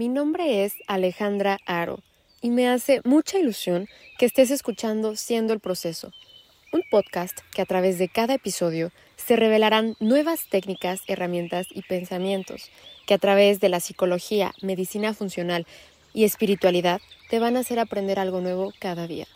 [0.00, 1.98] Mi nombre es Alejandra Aro
[2.40, 3.86] y me hace mucha ilusión
[4.18, 6.10] que estés escuchando Siendo el Proceso,
[6.72, 12.70] un podcast que a través de cada episodio se revelarán nuevas técnicas, herramientas y pensamientos
[13.06, 15.66] que a través de la psicología, medicina funcional
[16.14, 19.26] y espiritualidad te van a hacer aprender algo nuevo cada día.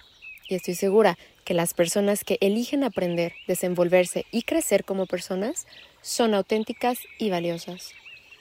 [0.49, 5.67] Y estoy segura que las personas que eligen aprender, desenvolverse y crecer como personas
[6.01, 7.93] son auténticas y valiosas.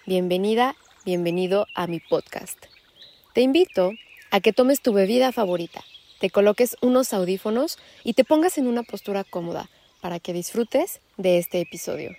[0.05, 0.75] Bienvenida
[1.05, 2.57] bienvenido a mi podcast.
[3.33, 3.91] Te invito
[4.31, 5.83] a que tomes tu bebida favorita,
[6.21, 9.69] te coloques unos audífonos y te pongas en una postura cómoda
[10.01, 12.11] para que disfrutes de este episodio.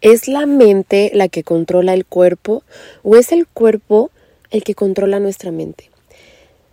[0.00, 2.62] ¿Es la mente la que controla el cuerpo
[3.02, 4.12] o es el cuerpo
[4.50, 5.90] el que controla nuestra mente?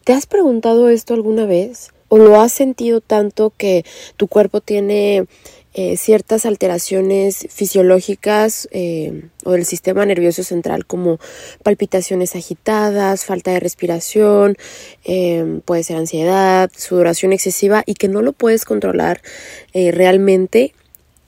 [0.03, 1.91] ¿Te has preguntado esto alguna vez?
[2.07, 3.83] ¿O lo has sentido tanto que
[4.15, 5.25] tu cuerpo tiene
[5.77, 11.19] eh, ciertas alteraciones fisiológicas eh, o del sistema nervioso central como
[11.63, 14.55] palpitaciones agitadas, falta de respiración,
[15.03, 19.21] eh, puede ser ansiedad, sudoración excesiva y que no lo puedes controlar
[19.73, 20.73] realmente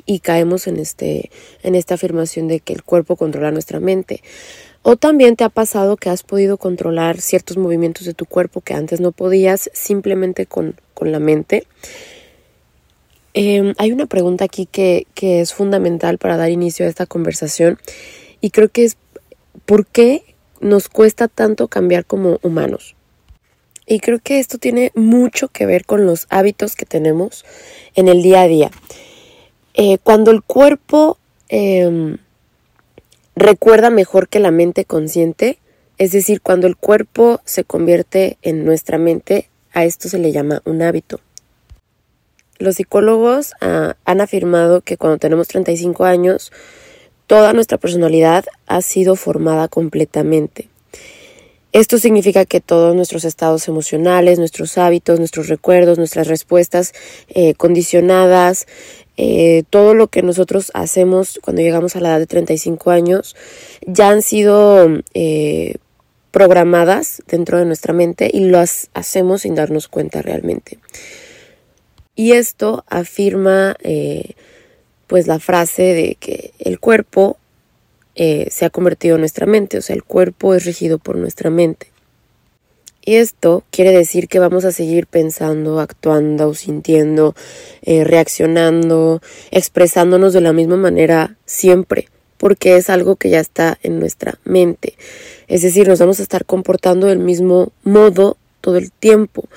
[0.06, 1.30] y caemos en, este,
[1.62, 4.24] en esta afirmación de que el cuerpo controla nuestra mente.
[4.82, 8.76] O también te ha pasado que has podido controlar ciertos movimientos de tu cuerpo que
[8.76, 11.68] antes no podías simplemente con, con la mente.
[13.40, 17.78] Em, hay una pregunta aquí que, que es fundamental para dar inicio a esta conversación
[18.42, 18.98] y creo que es
[19.68, 20.24] ¿por qué
[20.60, 22.96] nos cuesta tanto cambiar como humanos?
[23.86, 27.46] Y creo que esto tiene mucho que ver con los hábitos que tenemos
[27.94, 28.72] en el día a día.
[29.76, 32.18] Eh, cuando el cuerpo em,
[33.36, 35.60] recuerda mejor que la mente consciente,
[36.00, 40.64] es decir, cuando el cuerpo se convierte en nuestra mente, a esto se le llama
[40.66, 41.20] un hábito.
[42.60, 46.52] Los psicólogos ah, han afirmado que cuando tenemos 35 años,
[47.28, 50.70] toda nuestra personalidad ha sido formada completamente.
[51.74, 56.94] Esto significa que todos nuestros estados emocionales, nuestros hábitos, nuestros recuerdos, nuestras respuestas
[57.28, 58.66] eh, condicionadas,
[59.18, 63.36] eh, todo lo que nosotros hacemos cuando llegamos a la edad de 35 años,
[63.86, 65.76] ya han sido eh,
[66.32, 70.80] programadas dentro de nuestra mente y las hacemos sin darnos cuenta realmente.
[72.18, 74.32] Y esto afirma eh,
[75.06, 77.38] pues la frase de que el cuerpo
[78.16, 81.52] eh, se ha convertido en nuestra mente, o sea, el cuerpo es regido por nuestra
[81.52, 81.92] mente.
[83.06, 87.36] Y esto quiere decir que vamos a seguir pensando, actuando, sintiendo,
[87.84, 94.00] eh, reaccionando, expresándonos de la misma manera siempre, porque es algo que ya está en
[94.00, 94.96] nuestra mente.
[95.48, 99.48] Es decir, nos vamos a estar comportando del mismo modo todo el tiempo.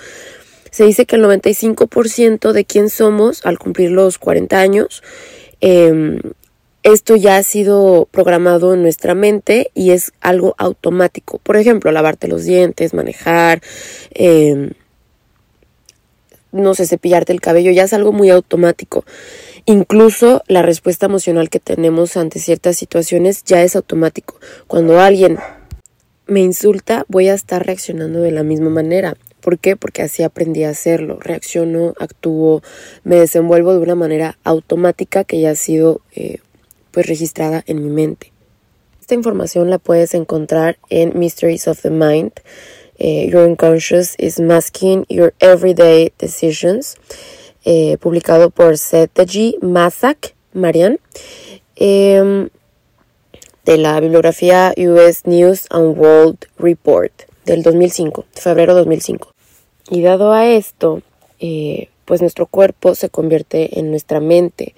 [0.71, 5.03] Se dice que el 95% de quién somos al cumplir los 40 años,
[5.61, 6.21] em,
[6.83, 11.39] esto ya ha sido programado en nuestra mente y es algo automático.
[11.39, 13.61] Por ejemplo, lavarte los dientes, manejar,
[14.13, 14.71] em,
[16.53, 19.05] no sé, cepillarte el cabello, ya es algo muy automático.
[19.67, 24.41] Incluso la respuesta emocional que tenemos ante ciertas situaciones ya es automático.
[24.67, 25.39] Cuando alguien
[26.27, 29.17] me insulta, voy a estar reaccionando de la misma manera.
[29.41, 29.77] ¿Por qué?
[29.77, 31.19] Porque así aprendí a hacerlo.
[31.21, 32.63] Reacciono, actúo,
[33.05, 36.39] me desenvuelvo de una manera automática que ya ha sido eh,
[36.91, 38.33] pues registrada en mi mente.
[39.01, 42.33] Esta información la puedes encontrar en Mysteries of the Mind.
[42.99, 46.97] Eh, your unconscious is masking your everyday decisions.
[47.65, 49.57] Eh, publicado por Seth G.
[49.63, 50.99] Masak Marian.
[51.77, 52.51] Em,
[53.65, 59.33] de la bibliografía US News and World Report del 2005, febrero 2005.
[59.91, 61.03] Y dado a esto,
[61.41, 64.75] eh, pues nuestro cuerpo se convierte en nuestra mente,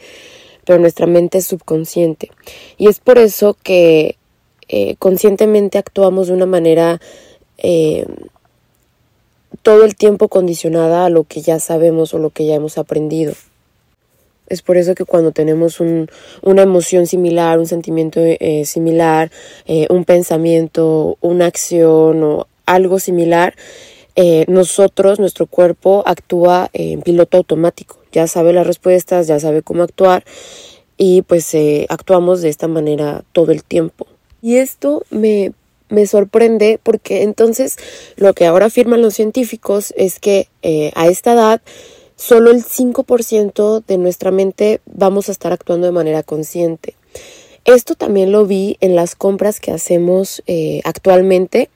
[0.65, 2.31] pero nuestra mente es subconsciente.
[2.78, 4.17] Y es por eso que
[4.69, 7.01] eh, conscientemente actuamos de una manera
[7.59, 8.06] eh,
[9.62, 13.34] todo el tiempo condicionada a lo que ya sabemos o lo que ya hemos aprendido.
[14.49, 16.09] Es por eso que cuando tenemos un,
[16.43, 18.21] una emoción similar, un sentimiento
[18.65, 19.31] similar,
[19.89, 23.54] un pensamiento, una acción o algo similar,
[24.14, 29.82] eh, nosotros, nuestro cuerpo actúa en piloto automático, ya sabe las respuestas, ya sabe cómo
[29.82, 30.24] actuar
[30.98, 34.06] y pues eh, actuamos de esta manera todo el tiempo.
[34.42, 35.53] Y esto me,
[35.88, 37.78] me sorprende porque entonces
[38.16, 41.62] lo que ahora afirman los científicos es que eh, a esta edad
[42.16, 46.94] solo el 5% de nuestra mente vamos a estar actuando de manera consciente.
[47.64, 50.42] Esto también lo vi en las compras que hacemos
[50.84, 51.70] actualmente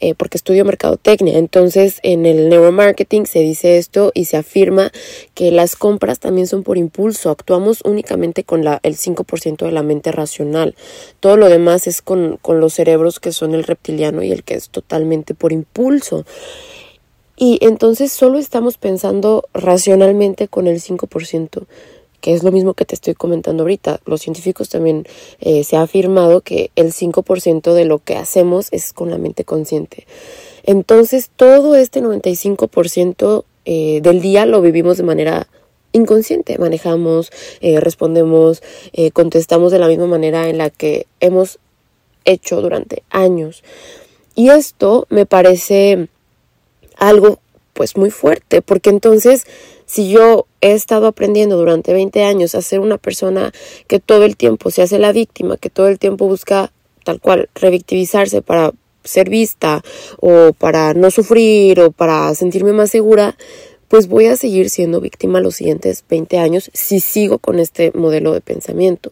[0.00, 1.38] eh, porque estudio mercadotecnia.
[1.38, 4.92] Entonces, en el neuromarketing se dice esto y se afirma
[5.34, 7.30] que las compras también son por impulso.
[7.30, 10.74] Actuamos únicamente con el 5% de la mente racional.
[11.20, 14.54] Todo lo demás es con, con los cerebros que son el reptiliano y el que
[14.54, 16.24] es totalmente por impulso.
[17.36, 21.66] Y entonces solo estamos pensando racionalmente con el 5%
[22.20, 24.00] que es lo mismo que te estoy comentando ahorita.
[24.04, 25.06] Los científicos también
[25.40, 29.44] eh, se ha afirmado que el 5% de lo que hacemos es con la mente
[29.44, 30.06] consciente.
[30.64, 35.48] Entonces, todo este 95% eh, del día lo vivimos de manera
[35.92, 36.58] inconsciente.
[36.58, 37.30] Manejamos,
[37.60, 38.62] eh, respondemos,
[39.12, 41.58] contestamos de la misma manera en la que hemos
[42.24, 43.62] hecho durante años.
[44.34, 46.08] Y esto me parece
[46.96, 47.40] algo
[47.72, 49.46] pues muy fuerte, porque entonces
[49.90, 53.52] si yo he estado aprendiendo durante 20 años a ser una persona
[53.88, 56.70] que todo el tiempo se hace la víctima, que todo el tiempo busca
[57.02, 58.72] tal cual revictimizarse para
[59.02, 59.82] ser vista
[60.20, 63.36] o para no sufrir o para sentirme más segura,
[63.88, 68.32] pues voy a seguir siendo víctima los siguientes 20 años si sigo con este modelo
[68.32, 69.10] de pensamiento.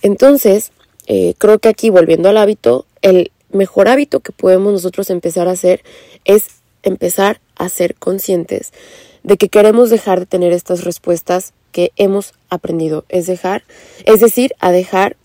[0.00, 0.72] Entonces,
[1.08, 5.50] eh, creo que aquí volviendo al hábito, el mejor hábito que podemos nosotros empezar a
[5.50, 5.82] hacer
[6.24, 6.46] es
[6.84, 8.72] empezar a ser conscientes
[9.22, 13.04] de que queremos dejar de tener estas respuestas que hemos aprendido.
[13.08, 13.62] Es dejar,
[14.04, 15.16] es decir, a dejar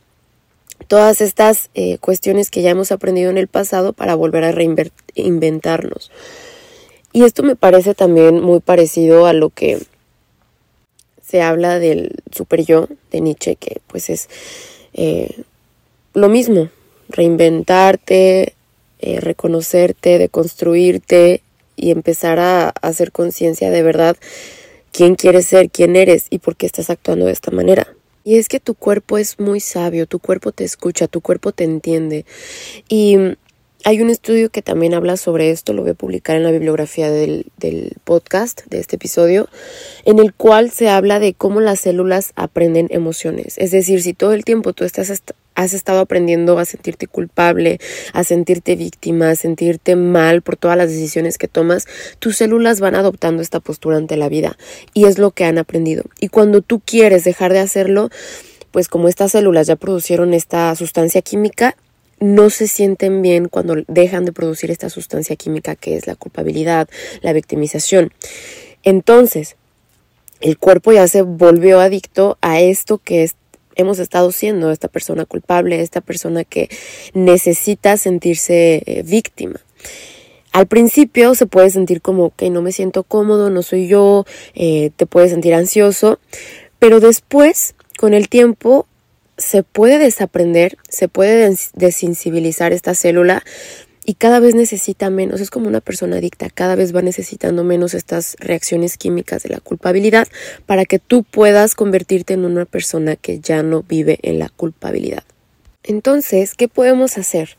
[0.87, 6.11] todas estas eh, cuestiones que ya hemos aprendido en el pasado para volver a reinventarnos.
[7.13, 9.79] Y esto me parece también muy parecido a lo que
[11.25, 14.29] se habla del super yo de Nietzsche, que pues es
[14.93, 15.43] eh,
[16.13, 16.69] lo mismo,
[17.09, 18.53] reinventarte,
[18.99, 21.41] eh, reconocerte, deconstruirte
[21.75, 24.17] y empezar a, hacer conciencia de verdad
[24.91, 27.87] quién quieres ser, quién eres y por qué estás actuando de esta manera.
[28.23, 31.63] Y es que tu cuerpo es muy sabio, tu cuerpo te escucha, tu cuerpo te
[31.63, 32.25] entiende.
[32.89, 33.17] Y
[33.83, 37.11] hay un estudio que también habla sobre esto, lo voy a publicar en la bibliografía
[37.11, 39.47] del, del, podcast, de este episodio,
[40.05, 43.59] en el cual se habla de cómo las células aprenden emociones.
[43.59, 45.11] Es decir, si todo el tiempo tú estás
[45.55, 47.79] has estado aprendiendo a sentirte culpable,
[48.13, 51.87] a sentirte víctima, a sentirte mal por todas las decisiones que tomas,
[52.19, 54.57] tus células van adoptando esta postura ante la vida
[54.93, 56.03] y es lo que han aprendido.
[56.19, 58.09] Y cuando tú quieres dejar de hacerlo,
[58.71, 61.77] pues como estas células ya producieron esta sustancia química,
[62.19, 66.89] no se sienten bien cuando dejan de producir esta sustancia química que es la culpabilidad,
[67.21, 68.11] la victimización.
[68.83, 69.55] Entonces,
[70.41, 73.35] el cuerpo ya se volvió adicto a esto que es
[73.75, 76.69] hemos estado siendo esta persona culpable, esta persona que
[77.13, 79.59] necesita sentirse eh, víctima.
[80.51, 84.91] Al principio se puede sentir como que no me siento cómodo, no soy yo, eh,
[84.95, 86.19] te puedes sentir ansioso,
[86.79, 88.87] pero después, con el tiempo,
[89.37, 93.43] se puede desaprender, se puede desensibilizar esta célula
[94.05, 97.95] y cada vez necesita menos, es como una persona adicta, cada vez va necesitando menos
[97.95, 100.27] estas reacciones químicas de la culpabilidad
[100.67, 105.23] para que tú puedas convertirte en una persona que ya no vive en la culpabilidad.
[105.83, 107.57] Entonces, ¿qué podemos hacer?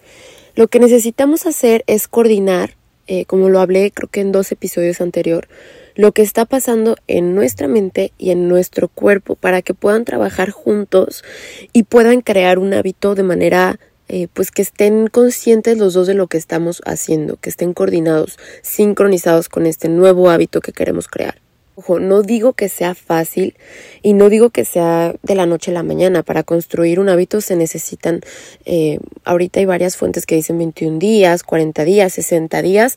[0.55, 2.77] Lo que necesitamos hacer es coordinar,
[3.09, 5.51] eh, como lo hablé creo que en dos episodios anteriores,
[5.97, 10.51] lo que está pasando en nuestra mente y en nuestro cuerpo para que puedan trabajar
[10.51, 11.25] juntos
[11.73, 16.15] y puedan crear un hábito de manera eh, pues que estén conscientes los dos de
[16.15, 21.41] lo que estamos haciendo, que estén coordinados, sincronizados con este nuevo hábito que queremos crear.
[21.79, 23.55] Ojo, no digo que sea fácil
[24.01, 26.23] y no digo que sea de la noche a la mañana.
[26.23, 28.21] Para construir un hábito se necesitan,
[28.65, 32.97] eh, ahorita hay varias fuentes que dicen 21 días, 40 días, 60 días.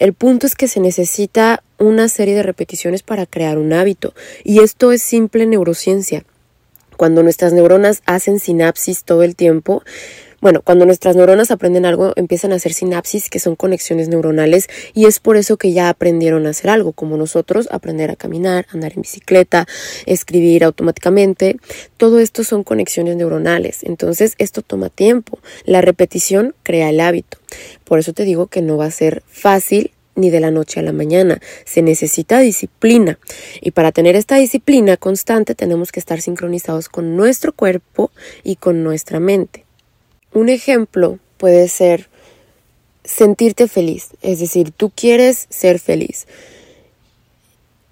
[0.00, 4.58] El punto es que se necesita una serie de repeticiones para crear un hábito y
[4.58, 6.24] esto es simple neurociencia.
[6.96, 9.84] Cuando nuestras neuronas hacen sinapsis todo el tiempo,
[10.40, 15.06] bueno, cuando nuestras neuronas aprenden algo, empiezan a hacer sinapsis, que son conexiones neuronales, y
[15.06, 18.92] es por eso que ya aprendieron a hacer algo, como nosotros, aprender a caminar, andar
[18.94, 19.66] en bicicleta,
[20.06, 21.56] escribir automáticamente.
[21.96, 23.82] Todo esto son conexiones neuronales.
[23.82, 25.38] Entonces, esto toma tiempo.
[25.64, 27.38] La repetición crea el hábito.
[27.84, 30.82] Por eso te digo que no va a ser fácil ni de la noche a
[30.82, 31.40] la mañana.
[31.64, 33.18] Se necesita disciplina.
[33.60, 38.10] Y para tener esta disciplina constante tenemos que estar sincronizados con nuestro cuerpo
[38.42, 39.64] y con nuestra mente.
[40.32, 42.08] Un ejemplo puede ser
[43.04, 46.26] sentirte feliz, es decir, tú quieres ser feliz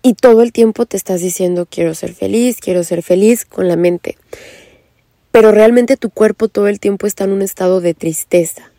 [0.03, 3.77] y todo el tiempo te estás diciendo quiero ser feliz, quiero ser feliz con la
[3.77, 4.17] mente,
[5.33, 8.71] pero realmente tu cuerpo todo el tiempo está en un estado de tristeza.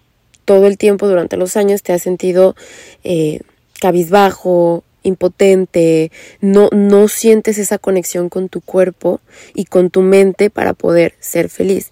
[0.46, 2.56] Todo el tiempo durante los años te has sentido
[3.04, 3.42] eh,
[3.80, 6.12] cabizbajo, impotente,
[6.42, 9.22] no, no sientes esa conexión con tu cuerpo
[9.54, 11.92] y con tu mente para poder ser feliz.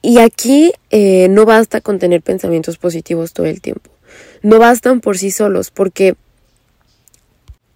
[0.00, 3.90] Y aquí eh, no basta con tener pensamientos positivos todo el tiempo.
[4.42, 6.14] No bastan por sí solos, porque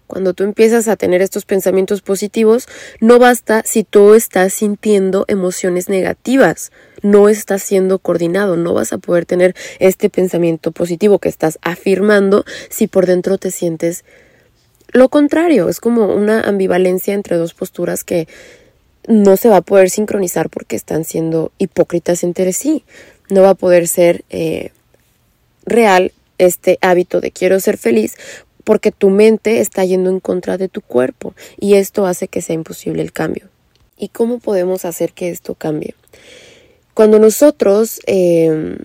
[0.07, 2.67] cuando tú empiezas a tener estos pensamientos positivos,
[2.99, 8.99] no basta si tú estás sintiendo emociones negativas, no estás siendo coordinado, no vas a
[8.99, 14.03] poder tener este pensamiento positivo que estás afirmando si por dentro te sientes
[14.93, 18.27] lo contrario, es como una ambivalencia entre dos posturas que
[19.07, 22.83] no se va a poder sincronizar porque están siendo hipócritas entre sí.
[23.29, 24.71] No va a poder ser eh,
[25.65, 28.15] real este hábito de quiero ser feliz
[28.63, 32.55] porque tu mente está yendo en contra de tu cuerpo y esto hace que sea
[32.55, 33.49] imposible el cambio.
[33.97, 35.95] ¿Y cómo podemos hacer que esto cambie?
[36.93, 38.77] Cuando nosotros em,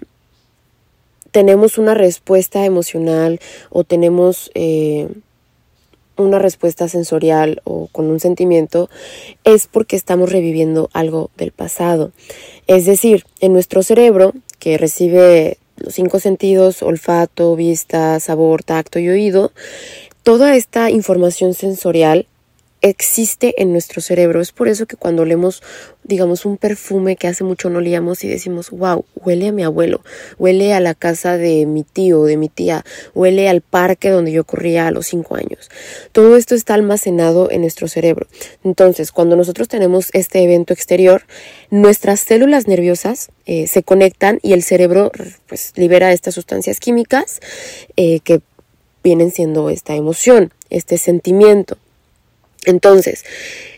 [1.31, 5.09] tenemos una respuesta emocional o tenemos eh,
[6.19, 8.91] una respuesta sensorial o con un sentimiento,
[9.45, 12.13] es porque estamos reviviendo algo del pasado.
[12.67, 19.09] Es decir, en nuestro cerebro, que recibe los cinco sentidos, olfato, vista, sabor, tacto y
[19.09, 19.53] oído,
[20.23, 22.27] toda esta información sensorial
[22.80, 24.40] existe en nuestro cerebro.
[24.40, 25.62] Es por eso que cuando olemos,
[26.04, 30.00] digamos, un perfume que hace mucho no olíamos y decimos, wow, huele a mi abuelo,
[30.38, 34.44] huele a la casa de mi tío, de mi tía, huele al parque donde yo
[34.44, 35.70] corría a los cinco años.
[36.12, 38.26] Todo esto está almacenado en nuestro cerebro.
[38.64, 41.23] Entonces, cuando nosotros tenemos este evento exterior,
[41.70, 45.11] nuestras células nerviosas eh, se conectan y el cerebro
[45.47, 47.40] pues libera estas sustancias químicas
[47.97, 48.40] eh, que
[49.02, 51.78] vienen siendo esta emoción, este sentimiento.
[52.69, 53.25] Entonces,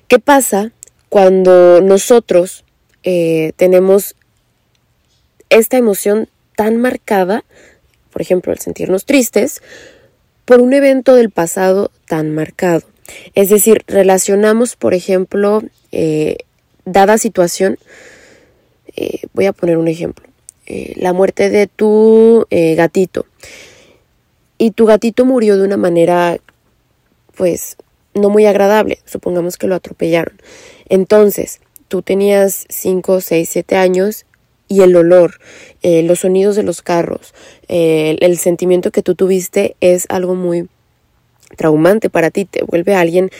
[0.08, 0.72] ¿qué pasa
[1.08, 2.64] cuando nosotros
[3.04, 4.16] eh, tenemos
[5.48, 7.44] esta emoción tan marcada,
[8.12, 9.62] por ejemplo, el sentirnos tristes,
[10.44, 12.82] por un evento del pasado tan marcado?
[13.36, 16.38] Es decir, relacionamos, por ejemplo, eh,
[16.84, 17.78] dada situación,
[18.96, 20.26] eh, voy a poner un ejemplo,
[20.96, 23.26] la muerte de tu gatito.
[24.58, 26.38] Y tu gatito murió de una manera,
[27.36, 27.76] pues,
[28.14, 30.40] no muy agradable, supongamos que lo atropellaron.
[30.88, 34.26] Entonces, tú tenías 5, 6, 7 años
[34.68, 35.40] y el olor,
[35.82, 37.34] eh, los sonidos de los carros,
[37.68, 40.68] eh, el sentimiento que tú tuviste es algo muy
[41.56, 43.30] traumante para ti, te vuelve alguien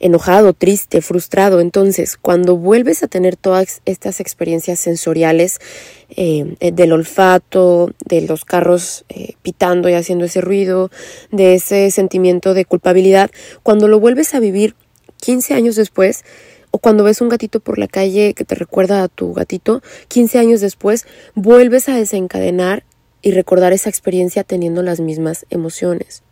[0.00, 1.60] enojado, triste, frustrado.
[1.60, 5.60] Entonces, cuando vuelves a tener todas estas experiencias sensoriales
[6.08, 10.90] eh, eh, del olfato, de los carros eh, pitando y haciendo ese ruido,
[11.30, 13.30] de ese sentimiento de culpabilidad,
[13.62, 14.74] cuando lo vuelves a vivir
[15.20, 16.24] 15 años después,
[16.72, 20.38] o cuando ves un gatito por la calle que te recuerda a tu gatito, 15
[20.38, 22.84] años después, vuelves a desencadenar
[23.22, 26.22] y recordar esa experiencia teniendo las mismas emociones.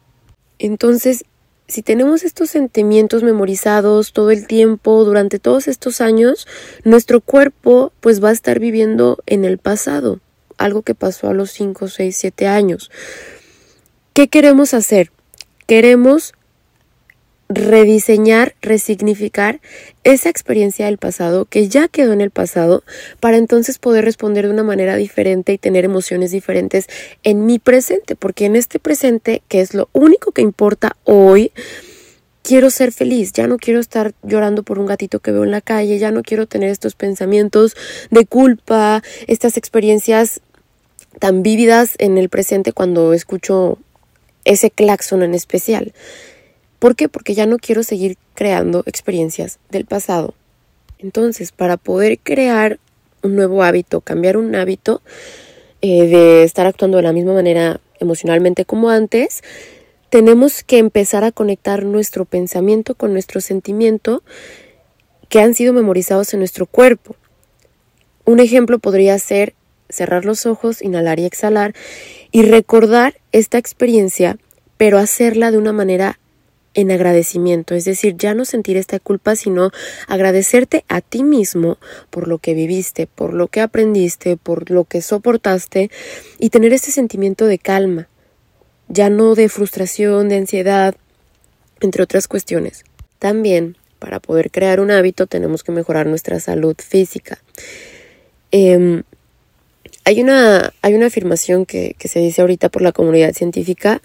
[0.59, 1.25] Entonces,
[1.69, 6.47] si tenemos estos sentimientos memorizados todo el tiempo, durante todos estos años,
[6.83, 10.21] nuestro cuerpo pues va a estar viviendo en el pasado,
[10.57, 12.91] algo que pasó a los 5, 6, 7 años.
[14.15, 15.13] ¿Qué queremos hacer?
[15.67, 16.33] Queremos
[17.49, 19.61] rediseñar, resignificar
[20.05, 22.85] esa experiencia del pasado que ya quedó en el pasado
[23.21, 26.87] para entonces poder responder de una manera diferente y tener emociones diferentes
[27.23, 31.53] en mi presente, porque en este presente, que es lo único que importa hoy,
[32.43, 35.61] quiero ser feliz, ya no quiero estar llorando por un gatito que veo en la
[35.61, 37.77] calle, ya no quiero tener estos pensamientos
[38.11, 40.41] de culpa, estas experiencias
[41.19, 43.79] tan vívidas en el presente cuando escucho
[44.45, 45.93] ese claxon en especial.
[46.79, 47.09] ¿Por qué?
[47.09, 50.35] Porque ya no quiero seguir creando experiencias del pasado.
[50.99, 52.79] Entonces, para poder crear
[53.23, 55.03] un nuevo hábito, cambiar un hábito
[55.81, 59.43] eh, de estar actuando de la misma manera emocionalmente como antes,
[60.11, 64.23] tenemos que empezar a conectar nuestro pensamiento con nuestro sentimiento
[65.29, 67.17] que han sido memorizados en nuestro cuerpo.
[68.25, 69.55] Un ejemplo podría ser
[69.89, 71.75] cerrar los ojos, inhalar y exhalar
[72.31, 74.39] y recordar esta experiencia,
[74.77, 76.19] pero hacerla de una manera
[76.79, 79.73] en agradecimiento, es decir, ya no sentir esta culpa, sino
[80.07, 81.77] agradecerte a ti mismo
[82.09, 85.91] por lo que viviste, por lo que aprendiste, por lo que soportaste
[86.39, 88.09] y tener este sentimiento de calma,
[88.87, 90.95] ya no de frustración, de ansiedad,
[91.81, 92.85] entre otras cuestiones.
[93.19, 97.43] También, para poder crear un hábito, tenemos que mejorar nuestra salud física.
[98.53, 99.03] Em,
[100.05, 104.01] hay, una, hay una afirmación que, que se dice ahorita por la comunidad científica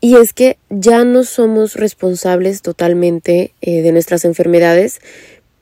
[0.00, 5.00] y es que ya no somos responsables totalmente eh, de nuestras enfermedades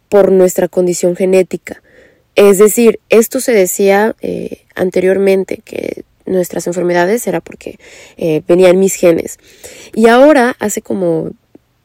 [0.08, 1.82] por nuestra condición genética.
[2.34, 7.78] Es decir, esto se decía eh, anteriormente, que nuestras enfermedades era porque
[8.16, 9.38] eh, venían mis genes.
[9.94, 11.30] Y ahora, hace como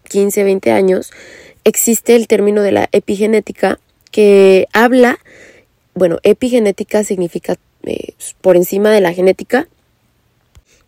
[0.09, 1.11] 15, 20 años,
[1.63, 3.79] existe el término de la epigenética
[4.11, 5.19] que habla
[5.99, 7.55] bueno, epigenética significa
[8.41, 9.67] por encima de la genética.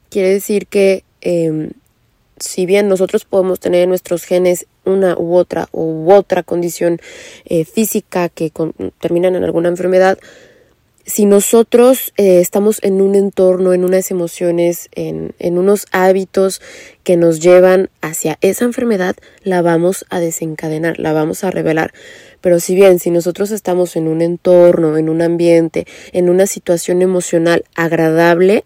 [0.09, 1.71] Quiere decir que em,
[2.37, 6.99] si bien nosotros podemos tener en nuestros genes una u otra u otra condición
[7.45, 8.51] eh, física que
[8.99, 10.17] terminan en alguna enfermedad,
[11.05, 16.61] si nosotros eh, estamos en un entorno, en unas emociones, en, en, unos hábitos
[17.03, 21.93] que nos llevan hacia esa enfermedad, la vamos a desencadenar, la vamos a revelar.
[22.41, 27.01] Pero si bien si nosotros estamos en un entorno, en un ambiente, en una situación
[27.01, 28.65] emocional agradable,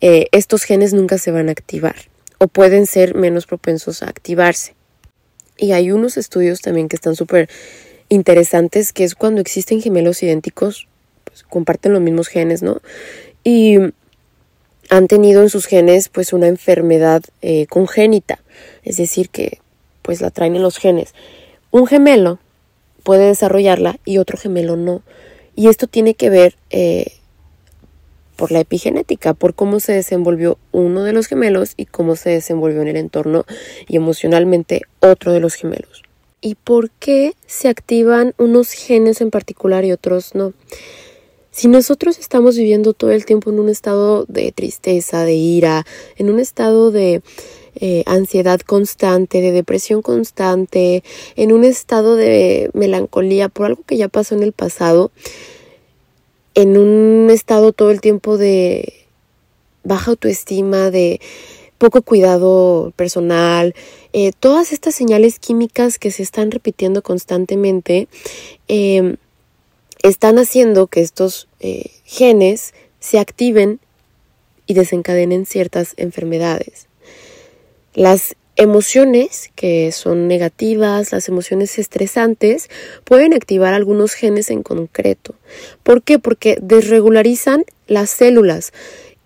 [0.00, 1.96] eh, estos genes nunca se van a activar
[2.38, 4.74] o pueden ser menos propensos a activarse.
[5.56, 7.48] Y hay unos estudios también que están súper
[8.08, 10.88] interesantes, que es cuando existen gemelos idénticos,
[11.24, 12.80] pues comparten los mismos genes, ¿no?
[13.44, 13.78] Y
[14.90, 18.42] han tenido en sus genes pues una enfermedad eh, congénita,
[18.82, 19.58] es decir, que
[20.02, 21.14] pues la traen en los genes.
[21.70, 22.38] Un gemelo
[23.04, 25.02] puede desarrollarla y otro gemelo no.
[25.54, 27.12] Y esto tiene que ver eh,
[28.34, 32.82] por la epigenética, por cómo se desenvolvió uno de los gemelos y cómo se desenvolvió
[32.82, 33.44] en el entorno
[33.86, 36.02] y emocionalmente otro de los gemelos.
[36.40, 40.52] ¿Y por qué se activan unos genes en particular y otros no?
[41.52, 46.28] Si nosotros estamos viviendo todo el tiempo en un estado de tristeza, de ira, en
[46.28, 47.22] un estado de
[47.76, 51.02] eh, ansiedad constante, de depresión constante,
[51.36, 55.10] en un estado de melancolía por algo que ya pasó en el pasado,
[56.54, 58.94] en un estado todo el tiempo de
[59.82, 61.20] baja autoestima, de
[61.78, 63.74] poco cuidado personal,
[64.12, 68.08] eh, todas estas señales químicas que se están repitiendo constantemente
[68.68, 69.16] em,
[70.02, 73.80] están haciendo que estos eh, genes se activen
[74.66, 76.86] y desencadenen ciertas enfermedades.
[77.94, 82.68] Las emociones que son negativas, las emociones estresantes,
[83.04, 85.34] pueden activar algunos genes en concreto.
[85.82, 86.18] ¿Por qué?
[86.18, 88.72] Porque desregularizan las células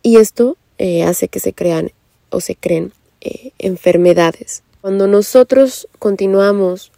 [0.02, 1.90] y esto eh, hace que se crean
[2.30, 4.62] o se creen eh, enfermedades.
[4.80, 6.92] Cuando nosotros continuamos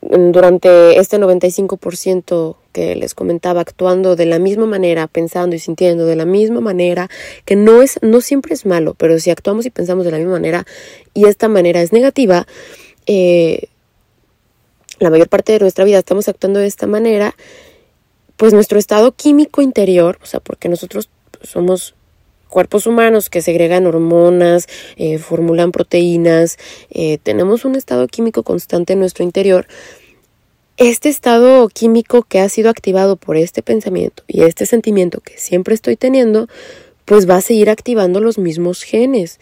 [0.00, 6.14] durante este 95% que les comentaba, actuando de la misma manera, pensando y sintiendo de
[6.14, 7.08] la misma manera,
[7.46, 10.34] que no es, no siempre es malo, pero si actuamos y pensamos de la misma
[10.34, 10.66] manera
[11.14, 12.46] y esta manera es negativa,
[13.06, 13.68] eh,
[14.98, 17.34] la mayor parte de nuestra vida estamos actuando de esta manera,
[18.36, 21.08] pues nuestro estado químico interior, o sea, porque nosotros
[21.40, 21.94] somos
[22.50, 26.58] cuerpos humanos que segregan hormonas, eh, formulan proteínas,
[26.90, 29.66] eh, tenemos un estado químico constante en nuestro interior,
[30.76, 35.74] este estado químico que ha sido activado por este pensamiento y este sentimiento que siempre
[35.74, 36.48] estoy teniendo,
[37.06, 39.40] pues va a seguir activando los mismos genes.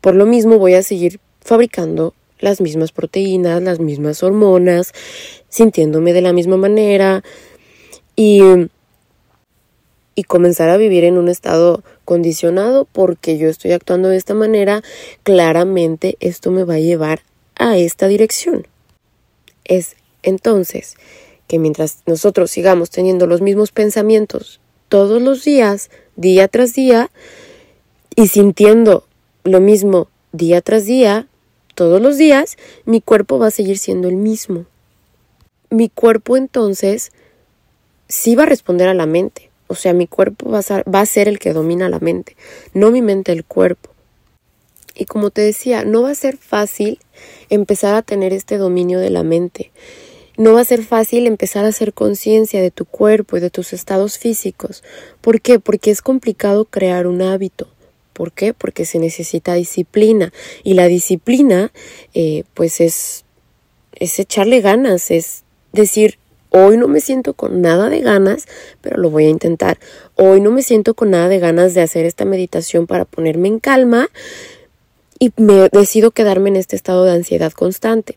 [0.00, 4.92] Por lo mismo voy a seguir fabricando las mismas proteínas, las mismas hormonas,
[5.48, 7.24] sintiéndome de la misma manera
[8.14, 8.40] y,
[10.14, 14.82] y comenzar a vivir en un estado condicionado porque yo estoy actuando de esta manera,
[15.24, 17.22] claramente esto me va a llevar
[17.56, 18.68] a esta dirección.
[19.64, 19.96] Es
[20.26, 20.96] entonces
[21.48, 27.10] que mientras nosotros sigamos teniendo los mismos pensamientos todos los días, día tras día,
[28.14, 29.06] y sintiendo
[29.44, 31.28] lo mismo día tras día,
[31.74, 34.64] todos los días, mi cuerpo va a seguir siendo el mismo.
[35.70, 37.12] Mi cuerpo entonces
[38.08, 39.50] sí va a responder a la mente.
[39.68, 42.36] O sea, mi cuerpo va a, ser, el que domina la mente,
[42.72, 43.90] no mi mente el cuerpo.
[44.94, 46.98] Y como te decía, no va a ser fácil
[47.50, 49.72] empezar a tener este dominio de la mente.
[50.36, 53.72] No va a ser fácil empezar a hacer conciencia de tu cuerpo y de tus
[53.72, 54.82] estados físicos.
[55.20, 55.58] ¿Por qué?
[55.58, 57.68] Porque es complicado crear un hábito.
[58.12, 58.52] ¿Por qué?
[58.54, 60.32] Porque se necesita disciplina.
[60.62, 61.72] Y la disciplina,
[62.14, 63.24] eh, pues es,
[63.94, 66.18] es echarle ganas, es decir,
[66.58, 68.46] Hoy no me siento con nada de ganas,
[68.80, 69.78] pero lo voy a intentar.
[70.14, 73.58] Hoy no me siento con nada de ganas de hacer esta meditación para ponerme en
[73.58, 74.08] calma
[75.18, 78.16] y me decido quedarme en este estado de ansiedad constante.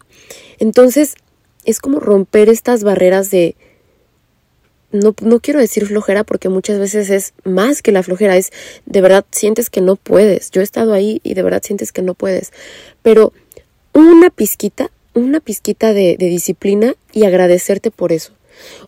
[0.58, 1.16] Entonces,
[1.70, 3.56] es como romper estas barreras de
[4.92, 8.52] no, no quiero decir flojera porque muchas veces es más que la flojera, es
[8.86, 10.50] de verdad sientes que no puedes.
[10.52, 12.52] Yo he estado ahí y de verdad sientes que no puedes.
[13.04, 13.32] Pero
[13.94, 18.34] una pizquita una pizquita de, disciplina y agradecerte por eso.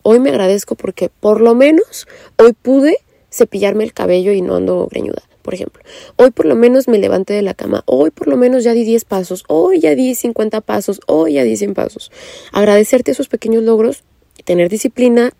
[0.02, 2.06] Hoy me agradezco porque por lo menos
[2.38, 2.98] hoy pude
[3.30, 5.82] cepillarme el cabello y no ando greñuda, por ejemplo.
[6.16, 7.82] Hoy por lo menos me levanté de la cama.
[7.86, 9.44] Hoy por lo menos ya di 10 pasos.
[9.48, 11.00] Hoy ya di 50 pasos.
[11.06, 12.10] Hoy ya di 100 pasos.
[12.52, 14.04] Agradecerte esos pequeños logros,
[14.44, 15.32] tener disciplina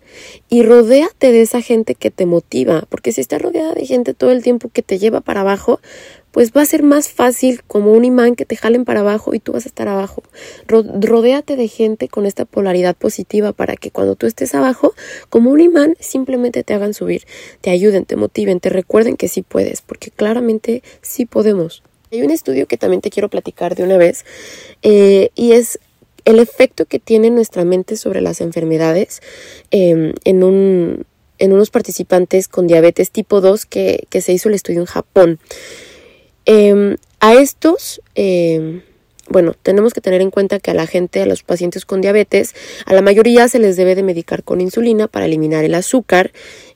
[0.49, 2.83] y rodéate de esa gente que te motiva.
[2.89, 5.79] Porque si estás rodeada de gente todo el tiempo que te lleva para abajo,
[6.33, 9.39] pues va a ser más fácil como un imán que te jalen para abajo y
[9.39, 10.23] tú vas a estar abajo.
[10.67, 14.95] rodéate de gente con esta polaridad positiva para que cuando tú estés abajo,
[15.29, 17.21] como un imán, simplemente te hagan subir,
[17.61, 21.83] te ayuden, te motiven, te recuerden que sí puedes, porque claramente sí podemos.
[22.11, 24.25] Hay un estudio que también te quiero platicar de una vez
[24.81, 25.79] eh, y es
[26.25, 29.21] el efecto que tiene nuestra mente sobre las enfermedades
[29.69, 31.05] em, en, un,
[31.37, 35.39] en unos participantes con diabetes tipo 2 que, que se hizo el estudio en Japón.
[36.45, 38.81] Em, a estos, em,
[39.29, 42.53] bueno, tenemos que tener en cuenta que a la gente, a los pacientes con diabetes,
[42.85, 46.31] a la mayoría se les debe de medicar con insulina para eliminar el azúcar,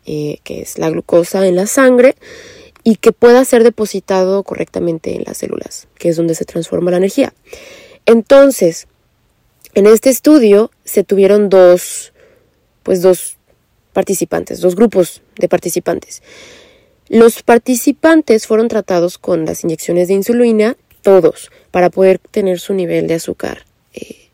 [0.06, 2.16] eh, que es la glucosa en la sangre,
[2.84, 6.98] y que pueda ser depositado correctamente en las células, que es donde se transforma la
[6.98, 7.34] energía.
[8.06, 8.88] Entonces,
[9.74, 12.14] en este estudio se tuvieron dos,
[12.84, 13.36] pues dos
[13.92, 16.24] participantes, dos grupos de participantes.
[17.10, 23.08] Los participantes fueron tratados con las inyecciones de insulina, todos, para poder tener su nivel
[23.08, 24.30] de azúcar eh,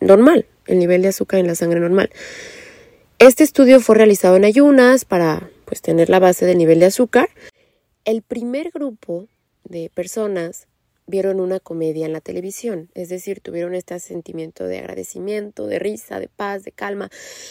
[0.00, 2.10] normal, el nivel de azúcar en la sangre normal.
[3.18, 7.28] Este estudio fue realizado en ayunas para pues, tener la base del nivel de azúcar.
[8.04, 9.26] El primer grupo
[9.64, 10.66] de personas
[11.10, 16.20] vieron una comedia en la televisión, es decir, tuvieron este sentimiento de agradecimiento, de risa,
[16.20, 17.10] de paz, de calma,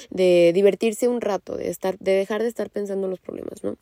[0.10, 3.78] de divertirse un rato, de estar, de dejar de estar pensando en los problemas, ¿no?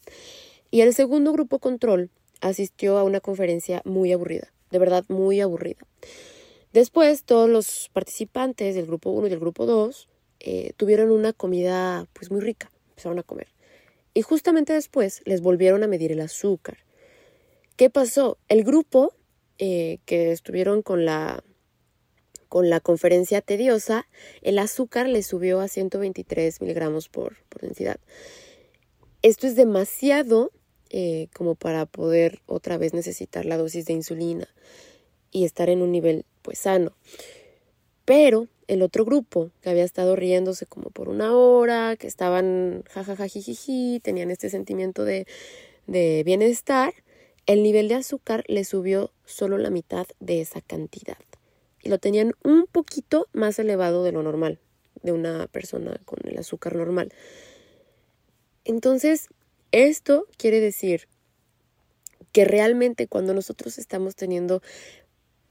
[0.71, 2.09] Y el segundo grupo control
[2.41, 5.79] asistió a una conferencia muy aburrida, de verdad muy aburrida.
[6.73, 10.09] Después, todos los participantes del grupo 1 y del grupo 2
[10.39, 13.47] eh, tuvieron una comida pues muy rica, empezaron a comer.
[14.13, 16.79] Y justamente después les volvieron a medir el azúcar.
[17.77, 18.37] ¿Qué pasó?
[18.49, 19.13] El grupo
[19.59, 21.43] eh, que estuvieron con la,
[22.49, 24.07] con la conferencia tediosa,
[24.41, 27.97] el azúcar le subió a 123 miligramos por, por densidad.
[29.21, 30.51] Esto es demasiado
[30.89, 34.47] eh, como para poder otra vez necesitar la dosis de insulina
[35.31, 36.93] y estar en un nivel pues sano.
[38.05, 43.99] Pero el otro grupo que había estado riéndose como por una hora, que estaban jajajajijiji,
[44.01, 45.27] tenían este sentimiento de,
[45.87, 46.93] de bienestar,
[47.47, 51.17] el nivel de azúcar le subió solo la mitad de esa cantidad.
[51.81, 54.59] Y lo tenían un poquito más elevado de lo normal,
[55.01, 57.13] de una persona con el azúcar normal.
[58.65, 59.29] Entonces,
[59.71, 61.07] esto quiere decir
[62.33, 64.61] que realmente cuando nosotros estamos teniendo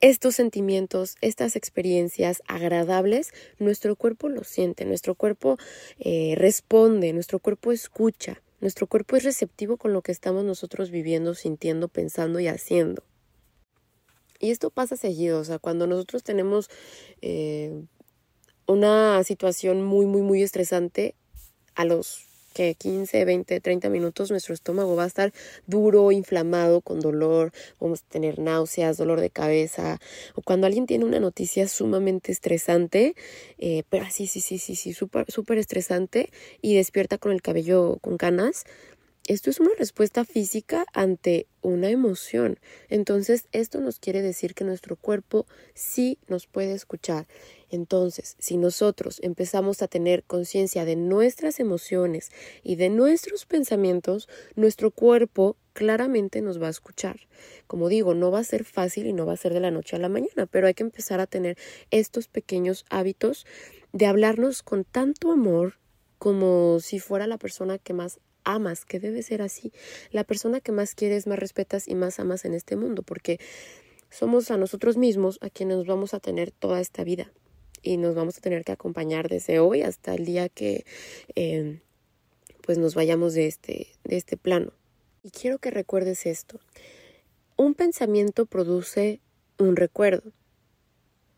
[0.00, 5.56] estos sentimientos, estas experiencias agradables, nuestro cuerpo lo siente, nuestro cuerpo
[5.98, 8.42] eh, responde, nuestro cuerpo escucha.
[8.60, 13.02] Nuestro cuerpo es receptivo con lo que estamos nosotros viviendo, sintiendo, pensando y haciendo.
[14.38, 16.68] Y esto pasa seguido, o sea, cuando nosotros tenemos
[17.22, 17.84] eh,
[18.66, 21.14] una situación muy, muy, muy estresante,
[21.74, 25.30] a los que 15, 20, 30 minutos nuestro estómago va a estar
[25.66, 30.00] duro, inflamado, con dolor, vamos a tener náuseas, dolor de cabeza,
[30.34, 33.14] o cuando alguien tiene una noticia sumamente estresante,
[33.58, 36.30] eh, pero así, sí, sí, sí, sí, súper, súper estresante
[36.62, 38.64] y despierta con el cabello con canas,
[39.26, 42.58] esto es una respuesta física ante una emoción.
[42.88, 47.26] Entonces, esto nos quiere decir que nuestro cuerpo sí nos puede escuchar.
[47.68, 52.30] Entonces, si nosotros empezamos a tener conciencia de nuestras emociones
[52.62, 57.20] y de nuestros pensamientos, nuestro cuerpo claramente nos va a escuchar.
[57.66, 59.96] Como digo, no va a ser fácil y no va a ser de la noche
[59.96, 61.58] a la mañana, pero hay que empezar a tener
[61.90, 63.44] estos pequeños hábitos
[63.92, 65.78] de hablarnos con tanto amor
[66.18, 69.72] como si fuera la persona que más amas, que debe ser así.
[70.10, 73.38] La persona que más quieres, más respetas y más amas en este mundo, porque
[74.08, 77.30] somos a nosotros mismos a quienes nos vamos a tener toda esta vida
[77.82, 80.86] y nos vamos a tener que acompañar desde hoy hasta el día que
[81.34, 81.80] eh,
[82.62, 84.72] pues nos vayamos de este, de este plano.
[85.22, 86.60] Y quiero que recuerdes esto.
[87.56, 89.20] Un pensamiento produce
[89.58, 90.32] un recuerdo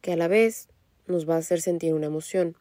[0.01, 0.69] que a la vez
[1.07, 2.57] nos va a hacer sentir una emoción.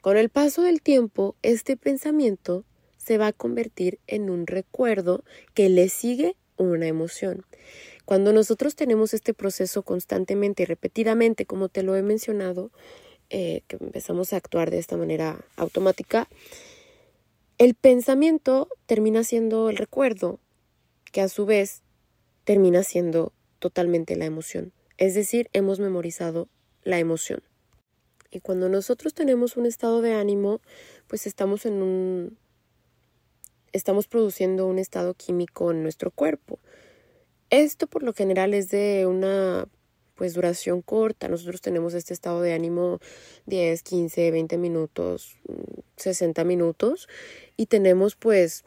[0.00, 2.64] Con el paso del tiempo, este pensamiento
[3.06, 5.22] se va a convertir en un recuerdo
[5.54, 7.46] que le sigue una emoción.
[8.04, 12.72] Cuando nosotros tenemos este proceso constantemente y repetidamente, como te lo he mencionado,
[13.30, 16.28] eh, que empezamos a actuar de esta manera automática,
[17.58, 20.40] el pensamiento termina siendo el recuerdo,
[21.12, 21.82] que a su vez
[22.42, 24.72] termina siendo totalmente la emoción.
[24.98, 26.48] Es decir, hemos memorizado
[26.82, 27.40] la emoción.
[28.32, 30.60] Y cuando nosotros tenemos un estado de ánimo,
[31.06, 32.38] pues estamos en un
[33.76, 36.58] estamos produciendo un estado químico en nuestro cuerpo.
[37.50, 39.68] Esto por lo general es de una
[40.14, 41.28] pues duración corta.
[41.28, 42.98] Nosotros tenemos este estado de ánimo
[43.46, 45.36] 10, 15, 20 minutos,
[45.96, 47.08] 60 minutos
[47.56, 48.64] y tenemos pues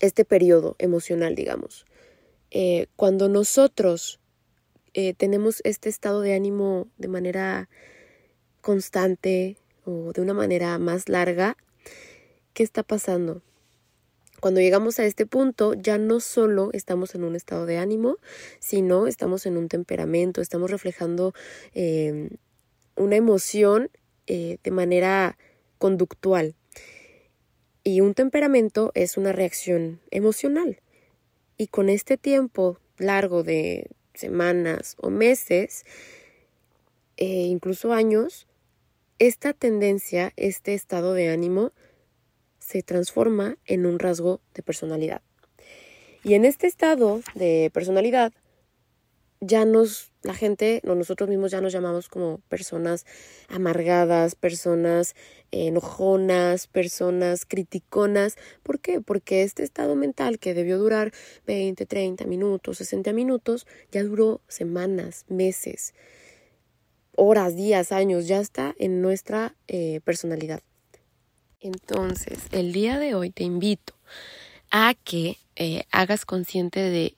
[0.00, 1.84] este periodo emocional, digamos.
[2.50, 4.20] eh, cuando nosotros
[4.94, 7.68] eh, tenemos este estado de ánimo de manera
[8.60, 11.56] constante o de una manera más larga,
[12.54, 13.42] ¿qué está pasando?
[14.40, 18.18] Cuando llegamos a este punto, ya no solo estamos en un estado de ánimo,
[18.58, 21.32] sino estamos en un temperamento, estamos reflejando
[21.74, 22.30] eh,
[22.96, 23.90] una emoción
[24.26, 25.38] de manera
[25.78, 26.54] conductual.
[27.84, 30.80] Y un temperamento es una reacción emocional.
[31.56, 35.84] Y con este tiempo largo de semanas o meses,
[37.16, 38.46] e incluso años,
[39.18, 41.72] esta tendencia, este estado de ánimo,
[42.66, 45.22] se transforma en un rasgo de personalidad.
[46.24, 48.32] Y en este estado de personalidad
[49.40, 53.06] ya nos, la gente, no, nosotros mismos ya nos llamamos como personas
[53.48, 55.14] amargadas, personas
[55.52, 58.34] enojonas, personas criticonas.
[58.64, 59.00] ¿Por qué?
[59.00, 61.12] Porque este estado mental que debió durar
[61.46, 65.94] 20, 30 minutos, 60 minutos, ya duró semanas, meses,
[67.14, 70.62] horas, días, años, ya está en nuestra eh, personalidad.
[71.66, 73.94] Entonces, el día de hoy te invito
[74.70, 77.16] a que eh, hagas consciente de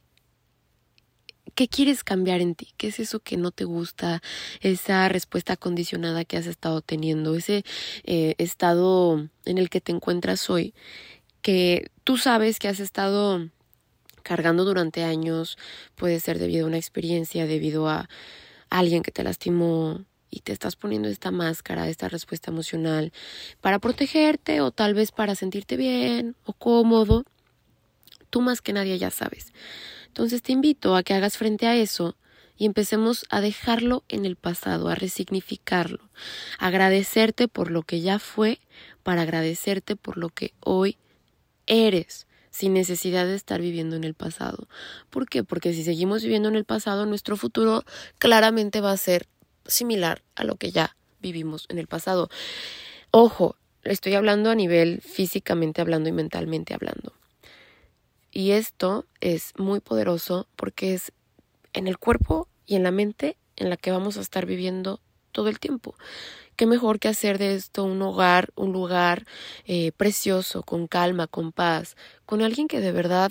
[1.54, 2.72] ¿Qué quieres cambiar en ti?
[2.76, 4.22] ¿Qué es eso que no te gusta?
[4.60, 7.64] Esa respuesta condicionada que has estado teniendo, ese
[8.04, 10.72] eh, estado en el que te encuentras hoy,
[11.42, 13.48] que tú sabes que has estado
[14.22, 15.58] cargando durante años,
[15.96, 18.08] puede ser debido a una experiencia, debido a
[18.70, 23.12] alguien que te lastimó y te estás poniendo esta máscara, esta respuesta emocional
[23.60, 27.24] para protegerte o tal vez para sentirte bien o cómodo.
[28.30, 29.52] Tú más que nadie ya sabes.
[30.06, 32.16] Entonces te invito a que hagas frente a eso
[32.56, 36.10] y empecemos a dejarlo en el pasado, a resignificarlo,
[36.58, 38.60] agradecerte por lo que ya fue,
[39.04, 40.98] para agradecerte por lo que hoy
[41.66, 44.66] eres, sin necesidad de estar viviendo en el pasado.
[45.08, 45.44] ¿Por qué?
[45.44, 47.84] Porque si seguimos viviendo en el pasado, nuestro futuro
[48.18, 49.28] claramente va a ser
[49.68, 52.28] similar a lo que ya vivimos en el pasado.
[53.10, 57.12] Ojo, estoy hablando a nivel físicamente hablando y mentalmente hablando.
[58.32, 61.12] Y esto es muy poderoso porque es
[61.72, 65.00] en el cuerpo y en la mente en la que vamos a estar viviendo
[65.32, 65.94] todo el tiempo.
[66.56, 69.24] Qué mejor que hacer de esto un hogar, un lugar
[69.64, 73.30] eh, precioso, con calma, con paz, con alguien que de verdad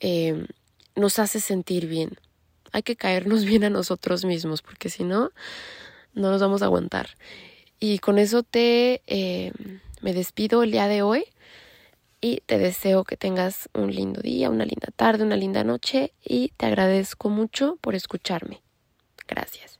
[0.00, 0.46] eh,
[0.96, 2.18] nos hace sentir bien.
[2.76, 5.30] Hay que caernos bien a nosotros mismos, porque si no,
[6.12, 7.16] no nos vamos a aguantar.
[7.80, 9.50] Y con eso te eh,
[10.02, 11.24] me despido el día de hoy
[12.20, 16.52] y te deseo que tengas un lindo día, una linda tarde, una linda noche y
[16.58, 18.60] te agradezco mucho por escucharme.
[19.26, 19.75] Gracias.